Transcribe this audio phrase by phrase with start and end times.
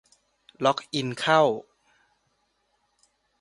[0.63, 1.41] ล็อกอินเข้า